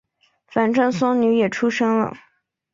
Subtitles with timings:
[0.47, 2.17] 反正孙女也出生了